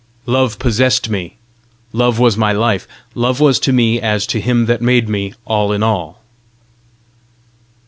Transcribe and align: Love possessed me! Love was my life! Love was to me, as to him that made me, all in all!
Love 0.25 0.57
possessed 0.57 1.11
me! 1.11 1.35
Love 1.93 2.17
was 2.17 2.35
my 2.35 2.51
life! 2.51 2.87
Love 3.13 3.39
was 3.39 3.59
to 3.59 3.71
me, 3.71 4.01
as 4.01 4.25
to 4.25 4.41
him 4.41 4.65
that 4.65 4.81
made 4.81 5.07
me, 5.07 5.35
all 5.45 5.71
in 5.71 5.83
all! 5.83 6.23